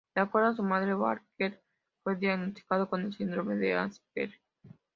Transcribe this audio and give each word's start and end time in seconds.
De 0.15 0.19
acuerdo 0.23 0.47
a 0.49 0.55
su 0.55 0.63
madre, 0.63 0.95
Walker 0.95 1.61
fue 2.03 2.15
diagnosticado 2.15 2.89
con 2.89 3.01
el 3.03 3.13
Síndrome 3.13 3.55
de 3.57 3.75
Asperger. 3.75 4.33